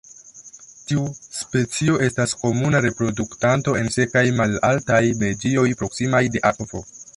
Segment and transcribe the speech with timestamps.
[0.91, 1.03] Tiu
[1.39, 6.87] specio estas komuna reproduktanto en sekaj malaltaj medioj proksimaj de akvo.